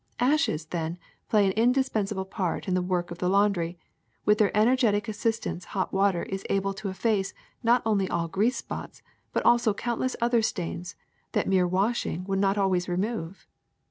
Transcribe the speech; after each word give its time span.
Ashes, 0.19 0.65
then, 0.65 0.97
play 1.29 1.45
an 1.45 1.51
indispensable 1.51 2.25
part 2.25 2.67
in 2.67 2.73
the 2.73 2.81
work 2.81 3.11
of 3.11 3.19
the 3.19 3.29
laundry; 3.29 3.77
with 4.25 4.39
their 4.39 4.49
energetic 4.57 5.07
assistance 5.07 5.63
hot 5.77 5.93
water 5.93 6.23
is 6.23 6.43
able 6.49 6.73
to 6.73 6.89
efface 6.89 7.35
not 7.61 7.83
only 7.85 8.09
all 8.09 8.27
grease 8.27 8.57
spots, 8.57 9.03
but 9.31 9.45
also 9.45 9.75
countless 9.75 10.15
other 10.19 10.41
stains 10.41 10.95
that 11.33 11.47
mere 11.47 11.67
washing 11.67 12.23
would 12.23 12.39
not 12.39 12.57
always 12.57 12.89
remove. 12.89 13.45